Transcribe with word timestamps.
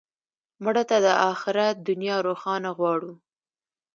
مړه 0.63 0.83
ته 0.89 0.97
د 1.05 1.07
آخرت 1.31 1.75
دنیا 1.89 2.15
روښانه 2.27 2.69
غواړو 2.77 3.13